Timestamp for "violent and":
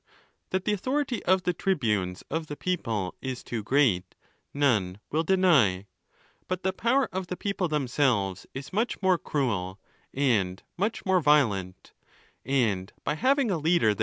11.21-12.91